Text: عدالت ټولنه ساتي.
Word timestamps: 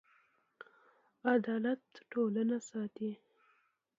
عدالت 1.33 1.85
ټولنه 2.11 2.57
ساتي. 2.69 3.11